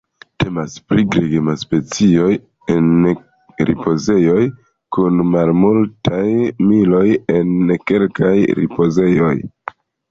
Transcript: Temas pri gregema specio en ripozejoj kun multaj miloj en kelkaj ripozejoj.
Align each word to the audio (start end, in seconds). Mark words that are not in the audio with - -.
Temas 0.43 0.77
pri 0.91 1.03
gregema 1.15 1.53
specio 1.63 2.29
en 2.77 2.89
ripozejoj 3.71 4.41
kun 4.99 5.23
multaj 5.67 6.27
miloj 6.73 7.07
en 7.39 7.77
kelkaj 7.95 8.35
ripozejoj. 8.65 9.35